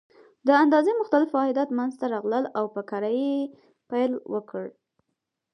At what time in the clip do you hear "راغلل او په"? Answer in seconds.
2.13-2.81